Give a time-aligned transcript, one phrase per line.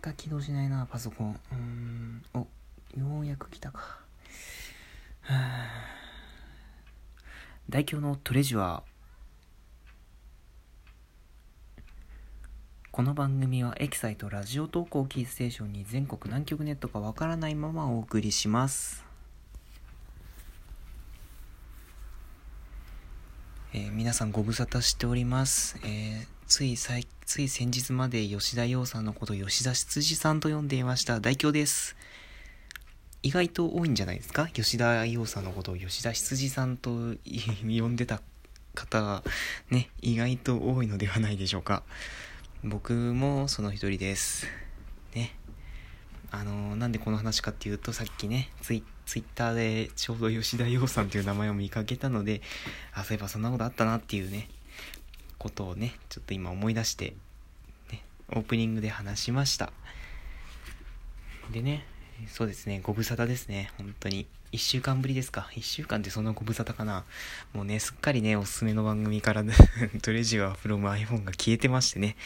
[0.00, 1.40] か起動しないなパソコン。
[1.52, 2.22] うん。
[2.34, 2.38] お
[2.98, 3.80] ようやく来たか。
[5.22, 5.98] はあ。
[7.68, 8.82] 大凶のトレジュアー
[12.90, 19.04] この番組はエキサイトラジオ投稿キーステーションに全国南極ネットかわからないままお送りします、
[23.74, 31.20] えー皆さんご無沙汰しております、えーつい最つい先日まで吉田洋さんのこと吉田羊さんと呼んでいました。
[31.20, 31.94] 大京です。
[33.22, 34.48] 意外と多いんじゃないですか？
[34.48, 38.22] 吉田洋さんのことを吉田羊さんと呼んでた
[38.74, 39.22] 方が
[39.70, 41.82] ね意外と多いのではないでしょうか。
[42.64, 44.46] 僕もその一人です。
[45.14, 45.36] ね。
[46.30, 52.40] あのなんでこの話かっていうとさっきねツイツイッターでちょうど吉田洋さんという名前を見かけたので
[52.94, 54.48] あそういえばそんなことあったなっていうね
[55.38, 57.14] ことをねちょっと今思い出して、
[57.92, 59.72] ね、オープニングで話しました。
[61.52, 61.86] でね
[62.26, 64.26] そうですねご無沙汰ですね本当に。
[64.50, 65.50] 1週間ぶりですか。
[65.52, 67.04] 1週間ってそんなご無沙汰かな。
[67.52, 69.44] もうねすっかりねおすすめの番組から
[70.00, 72.16] トレジュアフロム iPhone が消えてましてね。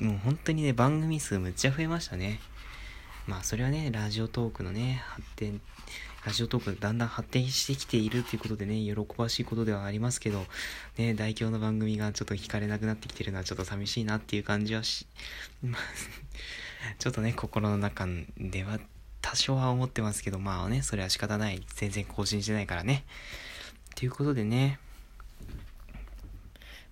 [0.00, 2.40] もう本当にね番組数むっちゃ増えましたね。
[3.26, 5.60] まあそれはねラジオトークのね発展
[6.28, 10.44] ラジオトークがだんだん発展してきているということでね喜ばしいことではありますけど
[10.98, 15.06] ね大凶の番組がちょっと聞かれなくなってきてるのはちょっと寂しいなっていう感じはし
[15.62, 15.78] ま
[17.00, 18.06] ちょっとね心の中
[18.36, 18.78] では
[19.22, 21.62] 多少は思ってますけどまあねそれは仕方ない。
[21.74, 23.04] 全然更新してないからね。
[23.94, 24.78] ということでね。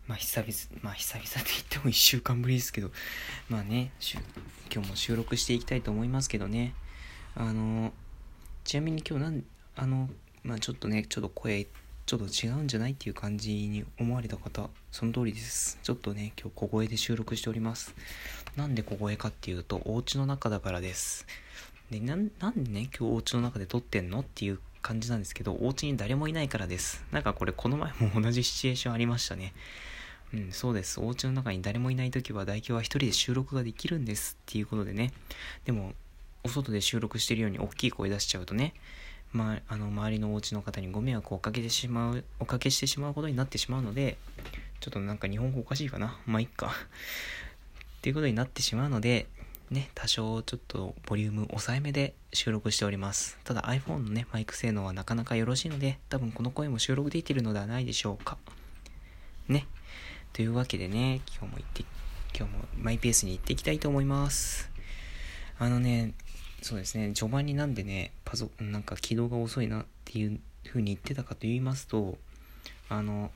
[0.07, 2.91] まあ久々まあ久々って言っても1週間ぶりですけど
[3.51, 3.93] まあね
[4.73, 6.75] 今日も収録していきたいと思いますけどね。
[7.35, 7.93] あの
[8.67, 9.45] ちなみに今日なん
[9.77, 10.11] あの
[10.43, 11.69] まあちょっとねちょっと声
[12.05, 15.79] ちょっと違うんじゃないっていう感じに思われた方その通りです。
[15.85, 17.95] ちょっとね今日小声で収録しております。
[18.57, 21.27] なんで小声かっていうとお家の中だからです。
[21.93, 22.33] でなんで
[22.69, 27.05] ね今日お家の中で撮ってんのっていう感じなんですけどお家に誰もいないからです。
[27.13, 29.53] なんかこれこの前も同じシチュエーションありましたね。
[30.35, 31.01] うん、そうです。
[31.01, 35.13] お家の中に誰もいないときは代表は一人で収録ができるんですっていうことでね。
[35.65, 35.93] でも、
[36.47, 38.73] お外で収録してるように大きい声出しちゃうとね、
[39.33, 44.17] まあ、あの周りのお家の方にご迷惑をおかけてしまう、おかけしてしまうことになってしまうので、
[44.79, 46.19] ちょっとなんか日本語おかしいかな。
[46.25, 46.69] まあ、いっか。
[46.69, 46.71] っ
[48.01, 49.27] ていうことになってしまうので、
[49.71, 53.37] ね、多少ちょっとボリューム抑えめで収録しております。
[53.43, 58.39] ただ iPhone のね、マイク性能はなかなかよろしいので、多分この声も収録できているのではないでしょうか。
[59.49, 59.67] ね。
[60.33, 61.85] というわけでね、今日も行って、
[62.39, 64.71] 今日もマイペースに行っていきたいと思います。
[65.59, 66.13] あのね、
[66.67, 72.19] そうですね、序盤になんでね、パソ、なんか起動が遅いなっていう風に言ってたかと言いますと、
[72.89, 73.31] あの、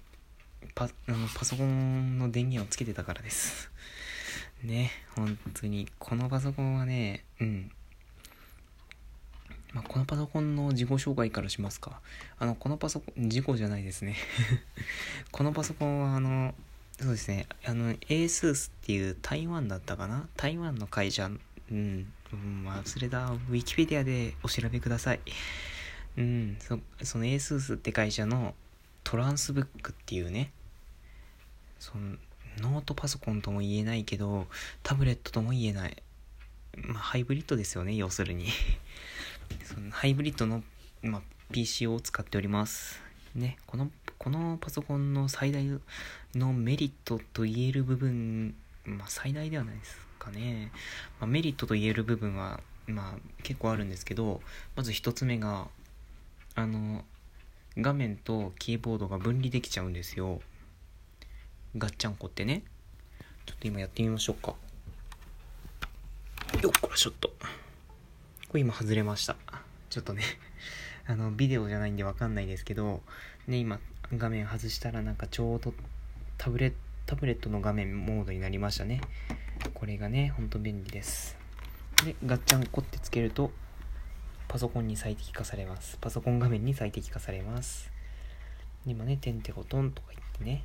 [0.74, 3.70] パあのパソコンの電源をつけてたからです。
[4.64, 7.70] ね、本当に、このパソコンはね、うん。
[9.74, 12.00] まあ、このパソコンの自己紹介からしますか。
[12.40, 14.16] あの、このパソコン、事故じゃないですね。
[15.30, 16.52] このパソコンは、あの、
[16.98, 21.30] そうですね、あの、ASUS っていう台湾だったかな台湾の会社、
[21.70, 25.20] うん、うん、忘れた、ウィキペディアでお調べください。
[26.16, 28.54] うん、そその ASUS って会社の
[29.04, 30.52] トランスブックっていうね、
[31.78, 32.16] その
[32.60, 34.46] ノートパソコンとも言えないけど、
[34.82, 36.02] タブレットとも言えない。
[36.76, 38.48] まあ、ハイブリッドですよね、要するに。
[39.64, 40.62] そのハイブリッドの、
[41.02, 41.22] まあ、
[41.52, 43.00] PC を使っております。
[43.34, 45.64] ね、この、このパソコンの最大
[46.34, 48.54] のメリットと言える部分、
[48.84, 50.70] まあ、最大ではないですかね。
[51.18, 54.40] まあ、メリットと言える部分は、まあ、結構あるんですけど、
[54.76, 55.66] まず一つ目が、
[56.54, 57.04] あの、
[57.76, 60.40] 画面とキーボードが分離できちゃうんですよ。
[61.76, 62.62] ガッチャンコってね。
[63.46, 64.54] ちょっと今やってみましょうか。
[66.62, 67.28] よっこらしょっと。
[67.28, 69.36] これ今外れました。
[69.88, 70.22] ちょっとね、
[71.06, 73.02] あの、ビデオじゃないんでわかんないですけど、
[73.46, 73.80] ね、今
[74.16, 75.72] 画面外したらなんかちょうど
[76.36, 76.72] タブレ
[77.06, 79.00] タブレットの画面モードになりましたね。
[79.80, 81.38] これがね、ほんと便利です。
[82.04, 83.50] で、ガッチャンコってつけると、
[84.46, 85.96] パソコンに最適化されます。
[86.02, 87.90] パソコン画面に最適化されます。
[88.84, 90.64] 今ね、てんてこトンとか言ってね、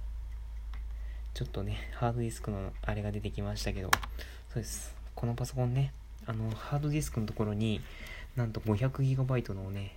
[1.33, 3.89] ちょっとね、ハードディスクのあれが出てきましたけど、
[4.49, 4.93] そうです。
[5.15, 5.93] このパソコンね、
[6.25, 7.79] あの、ハードディスクのところに、
[8.35, 9.95] なんと 500GB のね、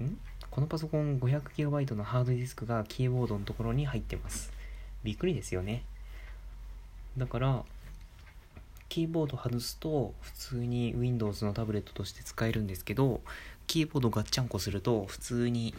[0.00, 0.16] ん？
[0.52, 4.52] このパソコン 500GB のハードディスクがキーボードのところに入ってます。
[5.02, 5.82] びっくりですよね。
[7.16, 7.64] だから、
[8.88, 13.20] キーボード外すと普通に Windows のタブレットとして使えるんですけど、
[13.66, 15.74] キーボードガッチャンコすると普通に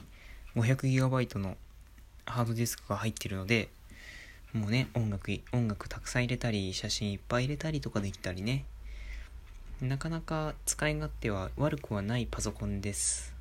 [0.56, 1.57] 500GB の
[2.25, 3.69] ハードディスクが入ってるので、
[4.54, 8.66] もうね音楽音楽たくさん入れたり写真いっぱい入れたりとかできたりね。
[9.81, 13.33] なかなか使い勝手は悪くはないパソコンです。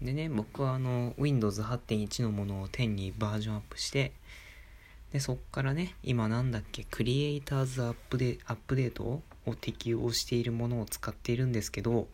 [0.00, 4.12] でね僕はあの Windows 8.1のものを10にバージョンアップして
[5.12, 9.22] でそっからね今なんだっけクリエイターズアップデアップデートを
[9.60, 12.06] 適用しているものを使っているんですけど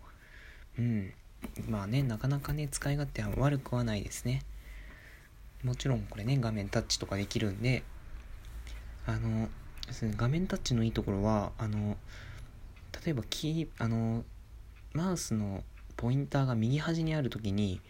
[0.78, 1.12] うん。
[1.69, 4.43] まあねなかなかね使い勝手は悪くはないですね。
[5.62, 7.82] もちろんこれね画面タッチとかできるんで
[9.06, 9.48] あの
[10.16, 11.96] 画面タッチのいいところはあの
[13.04, 14.25] 例えばキーあの
[14.93, 15.64] マウスの
[15.96, 17.81] ポインターが右端にある時に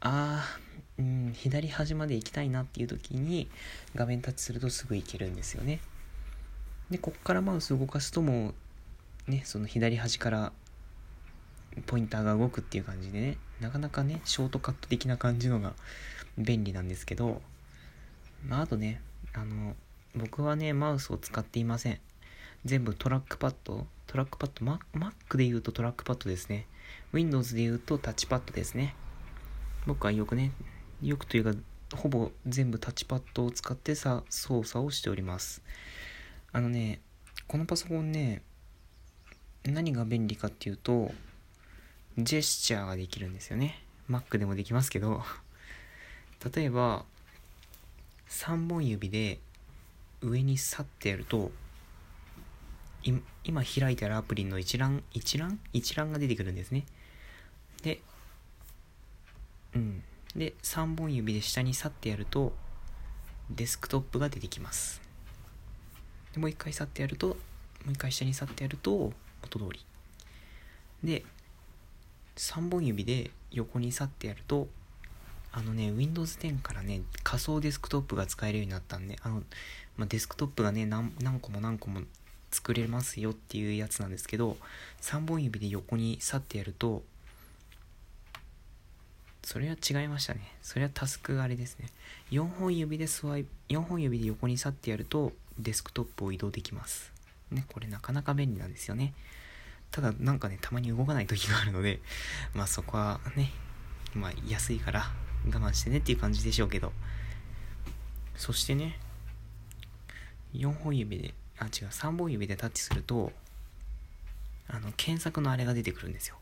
[0.00, 3.48] あー、うん、左端まで行きたいなっていう時に
[3.94, 5.80] 画面タッチするとすぐ行けるんですよね。
[6.90, 8.54] でこっからマウス動かすとも
[9.28, 10.52] うねその左端から
[11.86, 15.74] ポインターが動くっていう感じでねなかなかねショートカット的な感じのが
[16.38, 17.42] 便利なんですけど
[18.46, 19.02] まああとね
[19.34, 19.74] あの
[20.14, 22.00] 僕はねマウスを使っていません。
[22.64, 24.64] 全部トラックパッドトラックパッド
[24.98, 26.66] Mac で言うとトラックパッドですね。
[27.12, 28.94] Windows で言うとタッチパッドですね。
[29.86, 30.52] 僕はよくね
[31.06, 31.52] よくというか
[31.96, 35.62] ほぼ全部タッチパッドを使ってさ操作をしております。
[36.52, 37.00] あのね
[37.46, 38.42] このパソコンね
[39.64, 41.12] 何が便利かっていうと
[42.18, 43.82] ジェスチャーができるんですよね。
[44.10, 45.22] Mac でもできますけど。
[46.54, 47.04] 例えば
[48.28, 49.38] 3本指で
[50.20, 51.50] 上にさってやると
[53.44, 55.60] 今開いてあるアプリの一覧一覧？
[55.72, 56.84] 一覧が出てくるんですね。
[57.82, 58.00] で
[59.74, 60.02] うん。
[60.36, 62.52] で3本指で下にさってやると
[63.50, 65.00] デスクトップが出てきます。
[66.34, 67.34] でもう一回さってやるとも
[67.88, 69.12] う一回下にさってやると
[69.42, 69.84] 元通り。
[71.02, 71.24] で
[72.36, 74.68] 3本指で横にさってやると
[75.52, 79.42] あのね Windows 10からね仮想デスクトップが使えるようになったんであの、
[79.96, 82.02] まあ、デスクトップがね何個も何個も
[82.50, 84.58] 作れますよっていうやつなんですけど
[85.00, 87.02] 3本指で横に去ってやると
[89.46, 90.40] それは違いましたね。
[90.60, 91.86] それはタスクがあれですね。
[92.32, 97.12] 4本指でスワイ4本指で横に去ってやるとデスクトップを移動できます。
[97.52, 99.14] ねこれなかなか便利なんですよね。
[99.92, 102.00] ただなんかねたまに動かない時があるので
[102.54, 103.52] まあそこはね
[104.14, 105.12] まあ安いから
[105.46, 106.90] 我慢してねっていう感じでしょうけど。
[108.34, 108.98] そしてね
[110.54, 113.30] 4本指であ違う3本指でタッチすると
[114.66, 116.34] あの検索のあれが出てくるんですよ。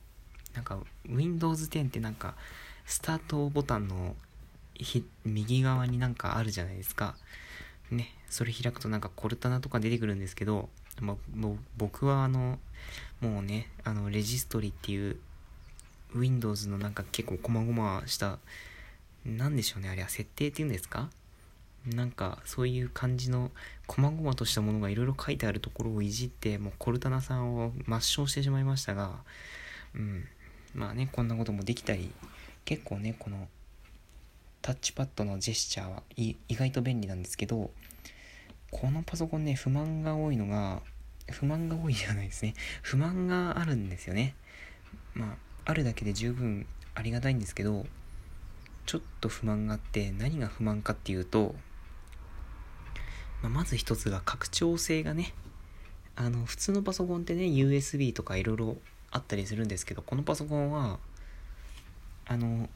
[0.55, 2.35] なんか Windows 10ってなんか
[2.85, 4.15] スタートボタンの
[5.25, 7.17] 右側になんかあるじゃないですか。
[7.91, 10.69] ねそれ開くとなんかコルタナとか出てくるんですけど、
[11.01, 12.59] ま、も僕はあの
[13.21, 15.17] もうねあのレジストリっていう
[16.15, 18.39] Windows のなんか結構細々した
[19.25, 21.09] 何でしょうねあれは設定っていうんですか？
[21.87, 23.51] なんかそういう感じの
[23.87, 29.13] 細々としたものがいろいろ書いてあるところをいじってもうコルタナさんを抹消してしまいましたが
[29.95, 30.27] うん
[30.75, 32.11] まあねこんなこともできたり
[32.65, 33.49] 結構ねこの
[34.63, 37.71] タッチパッドのジェスチャーは意外と便利なんですけど
[38.71, 40.83] このパソコンね不満が多いのが
[41.31, 42.55] 不満が多いじゃないですね。
[42.83, 44.35] 不満があるんですよね。
[45.15, 47.87] まああるだけで十分ありがたいんですけど
[48.85, 51.55] ちょっと不満があって何が不満かっていうと
[53.45, 55.35] まあ、まず一つが拡張性がね
[56.17, 58.79] あの普通のパソコンってね USB とかいろいろ
[59.11, 60.99] あったりするんですけどこのパソコンは
[62.27, 62.69] あの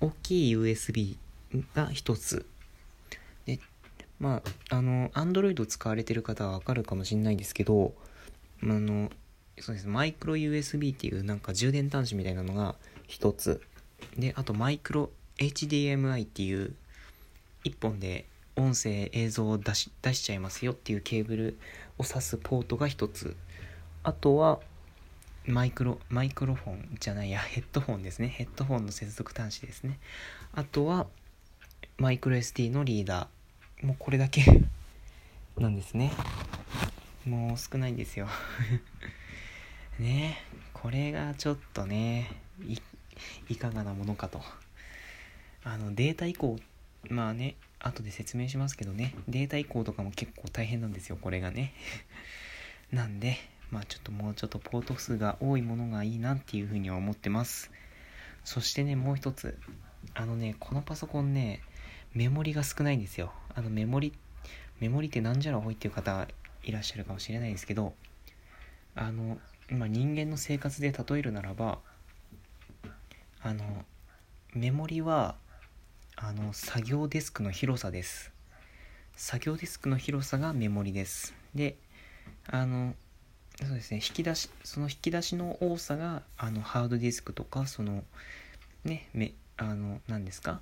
[0.00, 1.16] 大きい USB
[1.74, 2.46] が一つ。
[3.46, 3.58] で
[4.18, 7.94] まああの Android 使われてる方はわかるかもしれないですけど
[8.62, 9.10] あの
[9.58, 12.74] そうですマイクロ USB っていうなんか充電端子みたいなのが
[13.06, 13.60] 一つ。
[14.16, 16.74] であとマイクロ HDMI っていう
[17.64, 18.26] 1本で
[18.56, 21.58] 音声映像を出し出しちゃいますよっていうケーブル
[21.98, 23.36] を挿すポートが一つ。
[24.02, 24.60] あとは
[25.46, 28.28] マイクロマイクロフォンじゃないやヘッドフォンですね。
[28.28, 29.98] ヘッドフォンの接続端子ですね。
[30.54, 31.06] あとは
[31.98, 33.86] マイクロ SD のリーダー。
[33.86, 34.44] もうこれだけ。
[35.58, 36.12] なんですね。
[37.24, 38.28] もう少ないんですよ。
[39.98, 40.38] ね。
[40.72, 42.30] これがちょっとね
[43.48, 44.42] いかがなものかと。
[45.64, 46.58] あのデータ移行
[47.08, 49.14] まあね後で説明しますけどね。
[49.28, 51.72] データ移行とかも結構大変なんですよこれがね。
[52.92, 53.38] なんで
[53.70, 57.70] まあちょっともうちょっとポート数が多いものがいいなっていうふうには思ってます。
[58.44, 59.58] そしてねもう一つ。
[60.14, 61.60] あのねこのパソコンね
[62.14, 63.32] メモリが少ないんですよ。
[63.54, 64.12] あのメモリ
[64.80, 66.26] メモリってなんじゃらほいっていう方
[66.64, 67.94] いらっしゃるかもしれないですけど
[68.94, 69.38] あの
[69.70, 71.78] 今人間の生活で例えるならば
[73.42, 73.84] あの
[74.54, 75.36] メモリは
[76.16, 78.32] あの作業デスクの広さです。
[79.14, 81.34] 作業デスクの広さがメモリです。
[81.54, 81.76] で
[82.46, 82.94] あの
[83.62, 83.98] そうですね。
[83.98, 88.02] 引き出しその引き出しの多さがあのハードディスクとかその
[88.84, 90.60] ねめあの何ですか？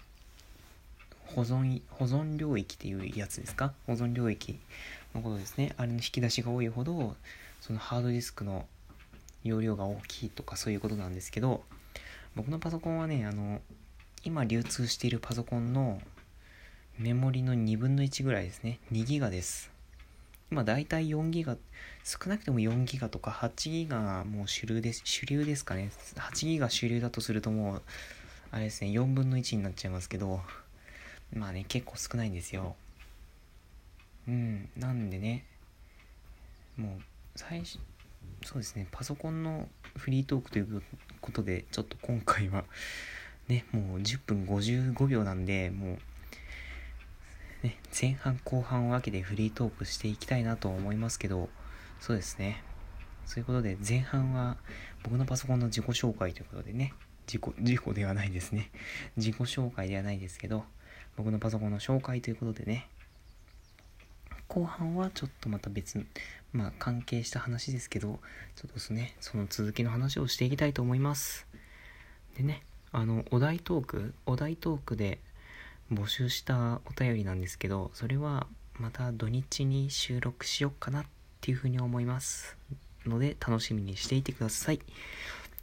[1.26, 3.72] 保存保存領域っていうやつですか？
[3.86, 4.58] 保存領域
[5.14, 5.74] のことですね。
[5.76, 7.16] あれの引き出しが多いほど
[7.60, 8.66] そのハードディスクの
[9.44, 11.62] 容量が大きいとかそういうことなんですけど
[12.34, 13.60] 僕のパソコンはねあの
[14.24, 16.00] 今流通しているパソコンの
[16.98, 18.80] メモリの2分の1ぐらいですね。
[18.92, 19.70] 2ギガです。
[20.50, 21.56] 今だいたい4ギガ
[22.04, 25.90] 少なくても4ギガとか8ギガもう主流です主流ですかね。
[26.16, 27.82] 8ギガ主流だとするともう
[28.50, 30.40] あれですね4分の1になっちゃいますけど
[31.34, 32.76] まあね結構少ないんですよ。
[34.26, 35.44] うんなんでね
[36.76, 37.02] もう
[37.36, 37.78] 最初
[38.44, 40.82] そうですねパソコンのフリートークという
[41.20, 42.64] ことでちょっと今回は
[43.48, 45.98] ねもう10分55秒なんでもう
[47.62, 51.48] ね、前半後半を分けてフリートークしていきたいなと思いますけど、
[52.00, 52.62] そうですね。
[53.26, 54.56] そういうことで、前半は
[55.02, 56.94] 僕のパソコンの自己紹介ということでね、
[57.26, 58.70] 自己、自己ではないですね。
[59.16, 60.64] 自己紹介ではないですけど、
[61.16, 62.88] 僕のパソコンの紹介ということでね、
[64.46, 66.04] 後半はちょっとまた別、
[66.52, 68.18] まあ関係した話ですけど、
[68.56, 71.46] ちょっとですね、その続きの話をしていきたいと思います。
[72.36, 72.62] でね、
[72.92, 75.18] あの、お題トーク、お題トークで、
[75.92, 81.07] 募集したお便りなんですけどそれはまた土日に収録しよっかなっ
[81.40, 82.57] ていうふうに思います
[83.07, 84.80] ので楽しみにしていてください。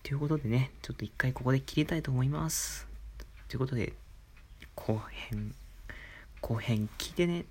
[0.03, 2.87] ということでねちょっと一回ここで切りたいと思います。
[3.47, 3.93] ということで
[4.75, 5.55] 後編
[6.41, 7.45] 後編聞いてね。